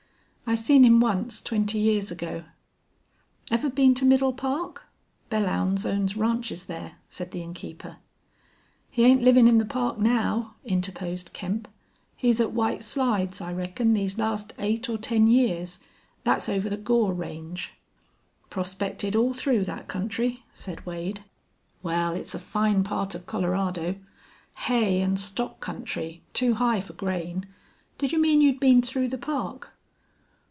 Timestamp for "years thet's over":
15.27-16.69